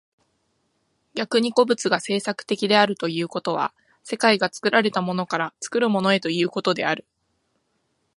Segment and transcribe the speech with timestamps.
[1.13, 3.71] 逆に個物が製作的であるということは、
[4.03, 7.05] 世界が作られたものから作るものへということである。